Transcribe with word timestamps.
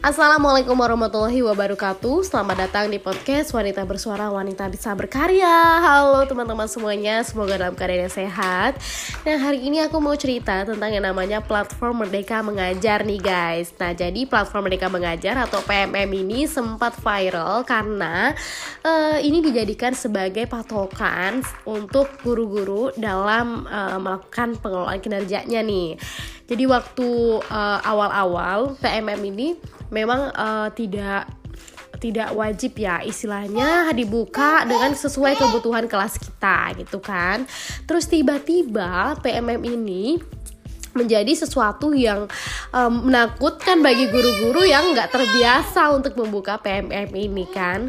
Assalamualaikum 0.00 0.80
warahmatullahi 0.80 1.44
wabarakatuh. 1.44 2.24
Selamat 2.24 2.64
datang 2.64 2.88
di 2.88 2.96
podcast 2.96 3.52
Wanita 3.52 3.84
Bersuara 3.84 4.32
Wanita 4.32 4.64
Bisa 4.72 4.96
Berkarya. 4.96 5.76
Halo 5.76 6.24
teman-teman 6.24 6.64
semuanya 6.64 7.20
Semoga 7.20 7.60
dalam 7.60 7.76
keadaan 7.76 8.08
yang 8.08 8.14
sehat. 8.16 8.80
Nah 9.28 9.36
hari 9.36 9.60
ini 9.60 9.84
aku 9.84 10.00
mau 10.00 10.16
cerita 10.16 10.64
tentang 10.64 10.96
yang 10.96 11.04
namanya 11.04 11.44
Platform 11.44 12.00
Merdeka 12.00 12.40
Mengajar 12.40 13.04
nih 13.04 13.20
guys. 13.20 13.76
Nah 13.76 13.92
jadi 13.92 14.24
Platform 14.24 14.72
Merdeka 14.72 14.88
Mengajar 14.88 15.36
atau 15.36 15.60
PMM 15.68 16.08
ini 16.16 16.48
sempat 16.48 16.96
viral 16.96 17.68
Karena 17.68 18.32
uh, 18.80 19.20
ini 19.20 19.44
dijadikan 19.44 19.92
sebagai 19.92 20.48
patokan 20.48 21.44
Untuk 21.68 22.08
guru-guru 22.24 22.88
dalam 22.96 23.68
uh, 23.68 24.00
melakukan 24.00 24.56
pengelolaan 24.64 25.04
kinerjanya 25.04 25.60
nih. 25.60 26.00
Jadi 26.48 26.64
waktu 26.64 27.38
uh, 27.52 27.78
awal-awal 27.84 28.80
PMM 28.80 29.20
ini 29.28 29.60
memang 29.90 30.30
uh, 30.34 30.68
tidak 30.72 31.28
tidak 32.00 32.32
wajib 32.32 32.72
ya 32.80 33.04
istilahnya 33.04 33.92
dibuka 33.92 34.64
dengan 34.64 34.96
sesuai 34.96 35.36
kebutuhan 35.36 35.84
kelas 35.84 36.16
kita 36.16 36.72
gitu 36.80 36.98
kan. 36.98 37.44
Terus 37.84 38.08
tiba-tiba 38.08 39.20
PMM 39.20 39.60
ini 39.68 40.16
menjadi 40.90 41.32
sesuatu 41.38 41.94
yang 41.94 42.26
um, 42.74 43.06
menakutkan 43.06 43.78
bagi 43.78 44.10
guru-guru 44.10 44.66
yang 44.66 44.90
nggak 44.90 45.14
terbiasa 45.14 45.94
untuk 45.94 46.18
membuka 46.18 46.58
PMM 46.58 47.10
ini 47.14 47.46
kan. 47.46 47.86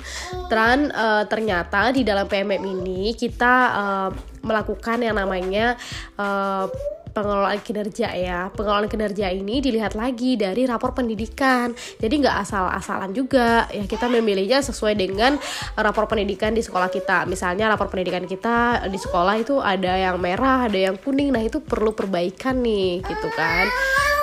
Dan 0.51 0.93
uh, 0.93 1.25
ternyata 1.25 1.89
di 1.89 2.05
dalam 2.05 2.29
PMM 2.29 2.61
ini 2.61 3.17
kita 3.17 3.53
uh, 3.73 4.09
melakukan 4.45 5.01
yang 5.01 5.17
namanya 5.17 5.77
uh, 6.19 6.69
pengelolaan 7.11 7.59
kinerja 7.59 8.09
ya. 8.15 8.49
Pengelolaan 8.51 8.87
kinerja 8.87 9.27
ini 9.31 9.59
dilihat 9.59 9.93
lagi 9.93 10.39
dari 10.39 10.63
rapor 10.65 10.95
pendidikan. 10.95 11.75
Jadi 11.99 12.13
nggak 12.23 12.37
asal-asalan 12.47 13.11
juga 13.11 13.67
ya 13.69 13.85
kita 13.85 14.07
memilihnya 14.07 14.63
sesuai 14.63 14.95
dengan 14.95 15.35
rapor 15.75 16.07
pendidikan 16.07 16.55
di 16.55 16.63
sekolah 16.63 16.87
kita. 16.87 17.27
Misalnya 17.27 17.69
rapor 17.71 17.91
pendidikan 17.91 18.23
kita 18.25 18.87
di 18.87 18.97
sekolah 18.97 19.35
itu 19.39 19.59
ada 19.59 19.95
yang 19.95 20.17
merah 20.17 20.65
ada 20.65 20.79
yang 20.79 20.95
kuning. 20.97 21.35
Nah 21.35 21.43
itu 21.43 21.59
perlu 21.59 21.91
perbaikan 21.91 22.59
nih 22.63 23.03
gitu 23.03 23.27
kan. 23.35 23.67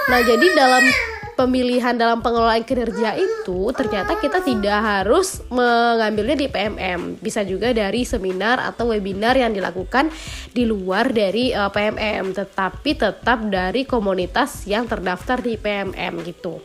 Nah 0.09 0.21
jadi 0.25 0.47
dalam 0.57 0.85
pemilihan 1.39 1.95
dalam 1.95 2.19
pengelolaan 2.19 2.67
kinerja 2.67 3.15
itu 3.15 3.71
ternyata 3.71 4.19
kita 4.19 4.43
tidak 4.43 4.83
harus 4.83 5.39
mengambilnya 5.55 6.35
di 6.35 6.51
PMM 6.51 7.23
bisa 7.23 7.47
juga 7.47 7.71
dari 7.71 8.03
seminar 8.03 8.59
atau 8.59 8.91
webinar 8.91 9.39
yang 9.39 9.55
dilakukan 9.55 10.11
di 10.51 10.67
luar 10.67 11.15
dari 11.15 11.55
uh, 11.55 11.71
eh, 11.71 11.71
PMM 11.71 12.35
tetapi 12.35 12.91
tetap 12.99 13.39
dari 13.47 13.87
komunitas 13.87 14.67
yang 14.67 14.91
terdaftar 14.91 15.39
di 15.39 15.55
PMM 15.55 16.27
gitu 16.27 16.59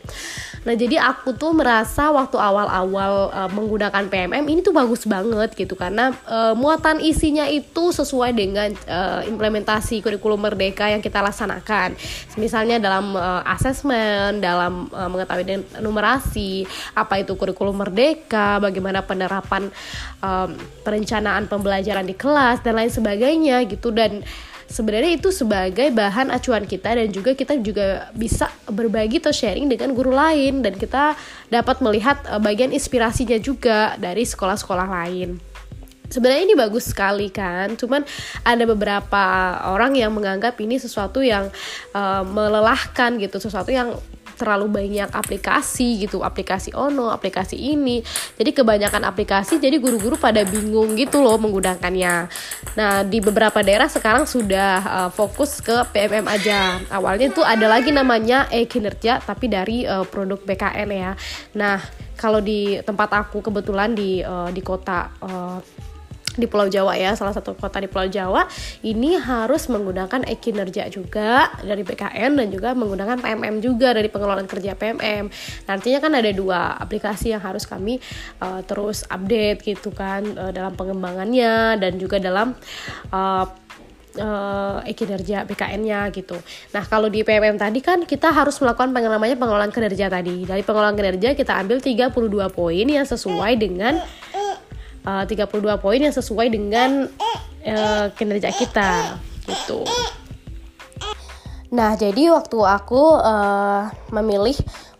Nah 0.64 0.72
jadi 0.72 0.96
aku 0.96 1.36
tuh 1.36 1.52
merasa 1.52 2.08
waktu 2.08 2.40
awal-awal 2.40 3.28
uh, 3.28 3.50
menggunakan 3.52 4.08
PMM 4.08 4.44
ini 4.48 4.64
tuh 4.64 4.72
bagus 4.72 5.04
banget 5.04 5.52
gitu 5.52 5.76
karena 5.76 6.16
uh, 6.24 6.56
muatan 6.56 7.04
isinya 7.04 7.44
itu 7.44 7.92
sesuai 7.92 8.32
dengan 8.32 8.72
uh, 8.88 9.20
implementasi 9.28 10.00
kurikulum 10.00 10.40
merdeka 10.40 10.88
yang 10.88 11.04
kita 11.04 11.20
laksanakan. 11.20 11.92
Misalnya 12.40 12.80
dalam 12.80 13.12
uh, 13.12 13.44
asesmen, 13.44 14.40
dalam 14.40 14.63
uh, 14.70 15.08
mengetahui 15.10 15.64
numerasi, 15.80 16.64
apa 16.94 17.20
itu 17.20 17.34
kurikulum 17.34 17.80
merdeka, 17.80 18.58
bagaimana 18.62 19.04
penerapan 19.04 19.68
um, 20.20 20.54
perencanaan 20.82 21.48
pembelajaran 21.48 22.04
di 22.04 22.14
kelas 22.16 22.60
dan 22.62 22.78
lain 22.78 22.92
sebagainya 22.92 23.64
gitu. 23.68 23.90
Dan 23.90 24.24
sebenarnya 24.68 25.20
itu 25.20 25.28
sebagai 25.30 25.92
bahan 25.92 26.32
acuan 26.32 26.64
kita 26.64 26.96
dan 26.96 27.08
juga 27.12 27.36
kita 27.36 27.60
juga 27.60 28.10
bisa 28.16 28.48
berbagi 28.66 29.20
atau 29.20 29.32
sharing 29.32 29.68
dengan 29.68 29.92
guru 29.92 30.10
lain 30.10 30.64
dan 30.64 30.74
kita 30.74 31.14
dapat 31.52 31.78
melihat 31.84 32.18
uh, 32.28 32.40
bagian 32.40 32.72
inspirasinya 32.72 33.36
juga 33.38 33.94
dari 34.00 34.24
sekolah-sekolah 34.24 34.88
lain. 34.88 35.54
Sebenarnya 36.04 36.42
ini 36.46 36.54
bagus 36.54 36.92
sekali 36.92 37.32
kan? 37.32 37.74
Cuman 37.80 38.04
ada 38.44 38.64
beberapa 38.68 39.24
orang 39.66 39.96
yang 39.96 40.12
menganggap 40.12 40.54
ini 40.60 40.76
sesuatu 40.76 41.24
yang 41.24 41.48
uh, 41.96 42.22
melelahkan 42.22 43.16
gitu. 43.18 43.40
Sesuatu 43.40 43.72
yang 43.72 43.96
terlalu 44.34 44.66
banyak 44.70 45.08
aplikasi 45.10 46.04
gitu 46.04 46.20
aplikasi 46.20 46.74
ono 46.74 47.10
aplikasi 47.10 47.56
ini. 47.56 48.02
Jadi 48.36 48.50
kebanyakan 48.52 49.06
aplikasi 49.08 49.62
jadi 49.62 49.78
guru-guru 49.78 50.18
pada 50.18 50.42
bingung 50.42 50.98
gitu 50.98 51.22
loh 51.22 51.38
menggunakannya. 51.40 52.14
Nah 52.76 52.92
di 53.06 53.18
beberapa 53.22 53.62
daerah 53.62 53.88
sekarang 53.88 54.26
sudah 54.26 54.72
uh, 54.84 55.10
fokus 55.10 55.62
ke 55.62 55.74
PMM 55.94 56.26
aja. 56.26 56.82
Awalnya 56.90 57.30
itu 57.32 57.42
ada 57.42 57.66
lagi 57.70 57.94
namanya 57.94 58.50
e 58.50 58.66
kinerja 58.66 59.22
tapi 59.22 59.46
dari 59.48 59.86
uh, 59.86 60.04
produk 60.04 60.42
BKN 60.42 60.88
ya. 60.90 61.12
Nah 61.56 61.78
kalau 62.14 62.38
di 62.38 62.78
tempat 62.82 63.10
aku 63.10 63.42
kebetulan 63.42 63.94
di 63.94 64.22
uh, 64.22 64.50
di 64.50 64.62
kota 64.62 65.10
uh, 65.22 65.58
di 66.34 66.46
Pulau 66.50 66.66
Jawa 66.66 66.98
ya, 66.98 67.14
salah 67.14 67.34
satu 67.34 67.54
kota 67.54 67.78
di 67.78 67.86
Pulau 67.86 68.10
Jawa 68.10 68.46
ini 68.82 69.14
harus 69.18 69.70
menggunakan 69.70 70.26
e-kinerja 70.26 70.90
juga 70.90 71.50
dari 71.62 71.86
BKN 71.86 72.38
dan 72.38 72.48
juga 72.50 72.74
menggunakan 72.74 73.18
PMM 73.22 73.62
juga 73.62 73.94
dari 73.94 74.10
pengelolaan 74.10 74.50
kerja 74.50 74.74
PMM. 74.74 75.30
Nantinya 75.70 75.98
kan 76.02 76.12
ada 76.18 76.30
dua 76.34 76.74
aplikasi 76.78 77.32
yang 77.32 77.42
harus 77.42 77.64
kami 77.64 78.02
uh, 78.42 78.60
terus 78.66 79.06
update 79.06 79.62
gitu 79.62 79.94
kan 79.94 80.26
uh, 80.34 80.50
dalam 80.50 80.74
pengembangannya 80.74 81.78
dan 81.78 81.92
juga 81.96 82.18
dalam 82.18 82.54
uh, 83.14 83.46
uh, 84.18 84.78
e-kinerja 84.86 85.46
BKN-nya 85.46 86.10
gitu. 86.14 86.38
Nah, 86.74 86.84
kalau 86.86 87.10
di 87.10 87.26
PMM 87.26 87.58
tadi 87.58 87.80
kan 87.82 88.02
kita 88.06 88.30
harus 88.30 88.58
melakukan 88.62 88.90
namanya 88.94 89.34
pengelolaan 89.38 89.74
kinerja 89.74 90.10
tadi. 90.10 90.46
Dari 90.46 90.62
pengelolaan 90.62 90.98
kinerja 90.98 91.34
kita 91.34 91.58
ambil 91.58 91.78
32 91.82 92.10
poin 92.54 92.86
yang 92.86 93.06
sesuai 93.06 93.52
dengan 93.58 93.98
uh, 95.04 95.24
32 95.24 95.60
poin 95.80 96.00
yang 96.00 96.12
sesuai 96.12 96.48
dengan 96.52 97.08
uh, 97.64 98.06
kinerja 98.16 98.50
kita 98.52 99.20
gitu. 99.48 99.84
Nah, 101.74 101.98
jadi 101.98 102.30
waktu 102.30 102.58
aku 102.62 103.18
uh, 103.18 103.90
memilih 104.14 104.54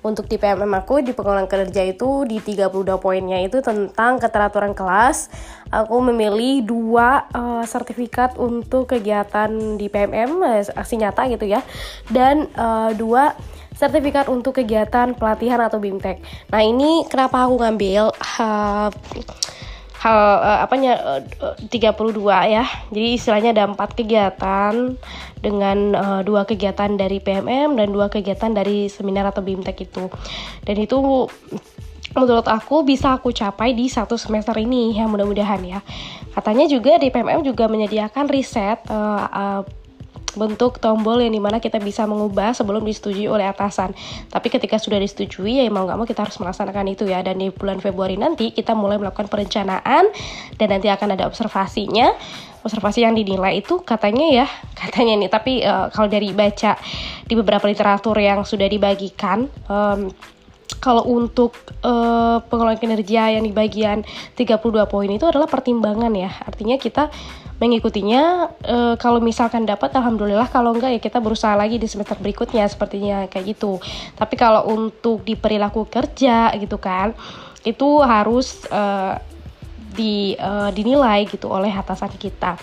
untuk 0.05 0.29
di 0.29 0.37
PMM 0.37 0.69
aku 0.85 1.01
di 1.01 1.17
pengelolaan 1.17 1.49
kerja 1.49 1.81
itu 1.81 2.29
di 2.29 2.37
32 2.37 2.85
poinnya 3.01 3.41
itu 3.41 3.65
tentang 3.65 4.21
keteraturan 4.21 4.77
kelas. 4.77 5.33
Aku 5.73 6.03
memilih 6.05 6.61
dua 6.67 7.25
uh, 7.33 7.65
sertifikat 7.65 8.37
untuk 8.37 8.93
kegiatan 8.93 9.49
di 9.81 9.89
PMM 9.89 10.45
aksi 10.77 11.01
nyata 11.01 11.31
gitu 11.33 11.49
ya. 11.49 11.65
Dan 12.11 12.53
uh, 12.59 12.93
dua 12.93 13.33
sertifikat 13.75 14.29
untuk 14.29 14.59
kegiatan 14.61 15.17
pelatihan 15.17 15.63
atau 15.63 15.79
BIMTEK. 15.79 16.51
Nah, 16.51 16.63
ini 16.63 17.07
kenapa 17.07 17.47
aku 17.47 17.59
ngambil 17.59 18.13
uh, 18.13 18.91
hal 20.05 20.21
uh, 20.45 20.61
apanya 20.61 21.25
uh, 21.41 21.57
32 21.73 22.21
ya. 22.53 22.69
Jadi 22.93 23.09
istilahnya 23.17 23.57
ada 23.57 23.65
empat 23.73 23.97
kegiatan 23.97 25.01
dengan 25.41 25.79
uh, 25.97 26.21
dua 26.21 26.45
kegiatan 26.45 26.93
dari 26.93 27.25
PMM 27.25 27.73
dan 27.73 27.89
dua 27.89 28.13
kegiatan 28.13 28.53
dari 28.53 28.93
seminar 28.93 29.33
atau 29.33 29.41
BIMTEK 29.41 29.89
itu. 29.89 30.05
Dan 30.69 30.77
itu 30.77 31.01
menurut 32.13 32.47
aku 32.47 32.85
bisa 32.85 33.17
aku 33.17 33.33
capai 33.33 33.73
di 33.73 33.89
satu 33.89 34.21
semester 34.21 34.55
ini 34.61 34.93
ya 34.93 35.09
mudah-mudahan 35.09 35.65
ya. 35.65 35.81
Katanya 36.37 36.69
juga 36.69 37.01
di 37.01 37.09
PMM 37.09 37.41
juga 37.41 37.65
menyediakan 37.73 38.29
riset 38.29 38.85
uh, 38.93 39.25
uh, 39.25 39.63
bentuk 40.35 40.83
tombol 40.83 41.23
yang 41.23 41.33
di 41.33 41.43
mana 41.43 41.59
kita 41.59 41.81
bisa 41.81 42.05
mengubah 42.05 42.53
sebelum 42.55 42.83
disetujui 42.83 43.27
oleh 43.27 43.47
atasan. 43.49 43.95
Tapi 44.31 44.47
ketika 44.51 44.77
sudah 44.79 45.01
disetujui 45.01 45.63
ya 45.63 45.67
mau 45.71 45.87
nggak 45.87 45.99
mau 45.99 46.07
kita 46.07 46.27
harus 46.27 46.37
melaksanakan 46.39 46.87
itu 46.91 47.09
ya. 47.09 47.23
Dan 47.25 47.41
di 47.41 47.49
bulan 47.51 47.81
Februari 47.81 48.19
nanti 48.19 48.53
kita 48.53 48.77
mulai 48.77 48.99
melakukan 49.01 49.31
perencanaan 49.31 50.11
dan 50.59 50.69
nanti 50.69 50.91
akan 50.91 51.17
ada 51.17 51.25
observasinya. 51.27 52.13
Observasi 52.65 53.05
yang 53.05 53.13
dinilai 53.13 53.61
itu 53.61 53.85
katanya 53.85 54.45
ya 54.45 54.47
katanya 54.83 55.25
nih. 55.25 55.31
Tapi 55.31 55.53
uh, 55.65 55.89
kalau 55.89 56.11
dari 56.11 56.35
baca 56.35 56.77
di 57.25 57.35
beberapa 57.39 57.65
literatur 57.65 58.19
yang 58.21 58.43
sudah 58.43 58.69
dibagikan. 58.69 59.49
Um, 59.71 60.13
kalau 60.85 61.09
untuk 61.09 61.57
uh, 61.81 62.45
pengelolaan 62.45 62.77
kinerja 62.77 63.33
yang 63.33 63.45
di 63.49 63.57
bagian 63.57 64.05
32 64.37 64.61
poin 64.85 65.09
itu 65.09 65.25
adalah 65.25 65.49
pertimbangan 65.49 66.13
ya. 66.13 66.29
Artinya 66.45 66.77
kita 66.77 67.09
mengikutinya 67.55 68.51
e, 68.67 68.77
kalau 68.99 69.23
misalkan 69.23 69.63
dapat 69.63 69.95
alhamdulillah. 69.95 70.51
Kalau 70.51 70.75
enggak 70.75 70.99
ya 70.99 71.01
kita 71.01 71.23
berusaha 71.23 71.55
lagi 71.55 71.79
di 71.79 71.87
semester 71.87 72.19
berikutnya 72.19 72.67
sepertinya 72.67 73.31
kayak 73.31 73.55
gitu. 73.55 73.79
Tapi 74.19 74.35
kalau 74.35 74.67
untuk 74.69 75.23
di 75.23 75.39
perilaku 75.39 75.87
kerja 75.87 76.51
gitu 76.59 76.77
kan 76.83 77.15
itu 77.63 78.03
harus 78.03 78.67
e, 78.67 78.83
di 79.95 80.35
e, 80.35 80.51
dinilai 80.75 81.25
gitu 81.31 81.47
oleh 81.47 81.71
atasan 81.71 82.11
kita 82.19 82.59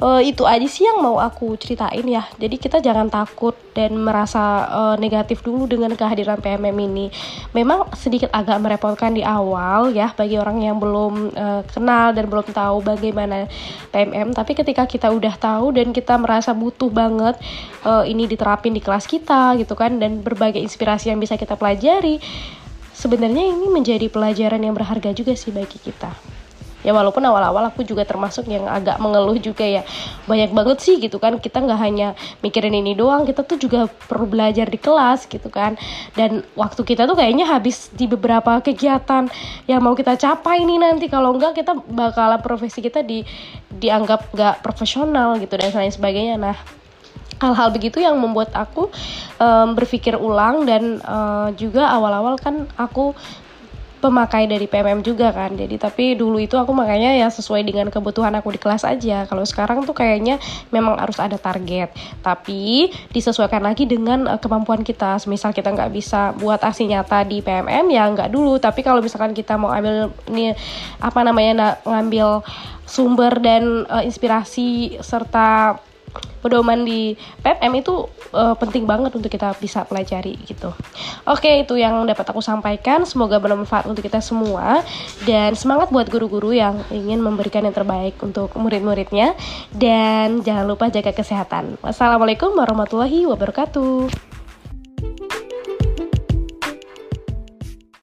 uh, 0.00 0.20
itu 0.20 0.42
aja 0.48 0.66
sih 0.66 0.88
yang 0.88 1.04
mau 1.04 1.20
aku 1.20 1.54
ceritain 1.60 2.02
ya. 2.08 2.26
Jadi 2.40 2.56
kita 2.56 2.80
jangan 2.80 3.12
takut 3.12 3.54
dan 3.76 3.94
merasa 3.94 4.66
uh, 4.66 4.96
negatif 4.96 5.44
dulu 5.44 5.68
dengan 5.68 5.92
kehadiran 5.94 6.40
PMM 6.40 6.76
ini. 6.90 7.06
Memang 7.54 7.92
sedikit 7.94 8.32
agak 8.34 8.58
merepotkan 8.58 9.14
di 9.14 9.22
awal 9.22 9.94
ya 9.94 10.10
bagi 10.16 10.40
orang 10.40 10.64
yang 10.64 10.80
belum 10.80 11.36
uh, 11.36 11.62
kenal 11.70 12.16
dan 12.16 12.26
belum 12.26 12.50
tahu 12.50 12.82
bagaimana 12.82 13.46
PMM. 13.94 14.32
Tapi 14.34 14.52
ketika 14.56 14.88
kita 14.88 15.12
udah 15.12 15.36
tahu 15.36 15.76
dan 15.76 15.92
kita 15.92 16.16
merasa 16.18 16.50
butuh 16.56 16.90
banget 16.90 17.38
uh, 17.84 18.02
ini 18.02 18.26
diterapin 18.26 18.74
di 18.74 18.82
kelas 18.82 19.06
kita 19.06 19.54
gitu 19.60 19.76
kan 19.76 20.00
dan 20.00 20.24
berbagai 20.24 20.58
inspirasi 20.58 21.12
yang 21.12 21.20
bisa 21.20 21.36
kita 21.36 21.54
pelajari 21.54 22.18
sebenarnya 23.00 23.48
ini 23.48 23.72
menjadi 23.72 24.12
pelajaran 24.12 24.60
yang 24.60 24.76
berharga 24.76 25.16
juga 25.16 25.32
sih 25.32 25.48
bagi 25.48 25.80
kita 25.80 26.39
ya 26.80 26.96
walaupun 26.96 27.20
awal-awal 27.24 27.68
aku 27.68 27.84
juga 27.84 28.02
termasuk 28.08 28.48
yang 28.48 28.64
agak 28.66 28.96
mengeluh 28.98 29.36
juga 29.36 29.64
ya. 29.64 29.82
Banyak 30.24 30.50
banget 30.52 30.78
sih 30.80 30.96
gitu 31.00 31.20
kan 31.20 31.36
kita 31.38 31.60
nggak 31.60 31.80
hanya 31.80 32.08
mikirin 32.40 32.72
ini 32.72 32.96
doang 32.96 33.28
kita 33.28 33.44
tuh 33.44 33.60
juga 33.60 33.86
perlu 33.86 34.26
belajar 34.28 34.66
di 34.68 34.78
kelas 34.80 35.28
gitu 35.28 35.48
kan. 35.52 35.76
Dan 36.16 36.44
waktu 36.56 36.80
kita 36.82 37.04
tuh 37.04 37.16
kayaknya 37.16 37.48
habis 37.48 37.92
di 37.92 38.08
beberapa 38.08 38.60
kegiatan 38.64 39.28
yang 39.68 39.80
mau 39.80 39.92
kita 39.92 40.16
capai 40.16 40.64
ini 40.64 40.80
nanti. 40.80 41.06
Kalau 41.10 41.36
enggak 41.36 41.58
kita 41.60 41.76
bakalan 41.88 42.40
profesi 42.40 42.80
kita 42.80 43.04
di 43.04 43.22
dianggap 43.70 44.32
nggak 44.34 44.54
profesional 44.64 45.36
gitu 45.38 45.54
dan 45.56 45.72
lain 45.72 45.92
sebagainya. 45.92 46.36
Nah 46.40 46.56
hal-hal 47.40 47.72
begitu 47.72 47.98
yang 48.04 48.20
membuat 48.20 48.52
aku 48.52 48.92
um, 49.40 49.72
berpikir 49.72 50.14
ulang 50.20 50.68
dan 50.68 51.00
uh, 51.00 51.48
juga 51.56 51.88
awal-awal 51.88 52.36
kan 52.36 52.68
aku 52.76 53.16
pemakai 54.00 54.48
dari 54.48 54.64
PMM 54.64 55.04
juga 55.04 55.30
kan. 55.30 55.52
Jadi 55.52 55.76
tapi 55.76 56.16
dulu 56.16 56.40
itu 56.40 56.56
aku 56.56 56.72
makanya 56.72 57.12
ya 57.14 57.28
sesuai 57.28 57.62
dengan 57.62 57.92
kebutuhan 57.92 58.32
aku 58.40 58.56
di 58.56 58.60
kelas 58.60 58.88
aja. 58.88 59.28
Kalau 59.28 59.44
sekarang 59.44 59.84
tuh 59.84 59.92
kayaknya 59.92 60.40
memang 60.72 60.96
harus 60.96 61.20
ada 61.20 61.36
target. 61.36 61.92
Tapi 62.24 62.88
disesuaikan 63.12 63.60
lagi 63.60 63.84
dengan 63.84 64.26
uh, 64.26 64.40
kemampuan 64.40 64.80
kita. 64.80 65.20
Misal 65.28 65.52
kita 65.52 65.70
nggak 65.70 65.92
bisa 65.92 66.32
buat 66.40 66.64
aksi 66.64 66.88
nyata 66.88 67.28
di 67.28 67.44
PMM 67.44 67.86
ya 67.92 68.08
nggak 68.08 68.32
dulu. 68.32 68.56
Tapi 68.56 68.80
kalau 68.80 69.04
misalkan 69.04 69.36
kita 69.36 69.60
mau 69.60 69.68
ambil 69.70 70.08
nih 70.32 70.56
apa 70.98 71.20
namanya 71.20 71.78
ngambil 71.84 72.40
sumber 72.88 73.38
dan 73.38 73.86
uh, 73.86 74.02
inspirasi 74.02 74.98
serta 75.04 75.78
pedoman 76.40 76.82
di 76.82 77.14
PPM 77.44 77.84
itu 77.84 78.08
uh, 78.32 78.56
penting 78.56 78.88
banget 78.88 79.12
untuk 79.12 79.28
kita 79.28 79.52
bisa 79.60 79.84
pelajari 79.84 80.40
gitu. 80.48 80.72
Oke, 81.28 81.62
itu 81.62 81.76
yang 81.76 82.00
dapat 82.08 82.24
aku 82.24 82.40
sampaikan. 82.40 83.04
Semoga 83.04 83.36
bermanfaat 83.36 83.86
untuk 83.86 84.00
kita 84.00 84.24
semua 84.24 84.80
dan 85.28 85.52
semangat 85.52 85.92
buat 85.92 86.08
guru-guru 86.08 86.56
yang 86.56 86.80
ingin 86.88 87.20
memberikan 87.20 87.64
yang 87.64 87.76
terbaik 87.76 88.16
untuk 88.24 88.52
murid-muridnya 88.56 89.36
dan 89.76 90.40
jangan 90.40 90.64
lupa 90.64 90.88
jaga 90.88 91.12
kesehatan. 91.12 91.76
Wassalamualaikum 91.84 92.56
warahmatullahi 92.56 93.28
wabarakatuh. 93.28 94.29